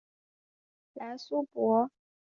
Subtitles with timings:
[0.95, 1.91] 莱苏博。